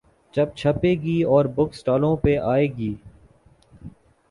[0.33, 2.93] جب چھپے گی اور بک سٹالوں پہ آئے گی۔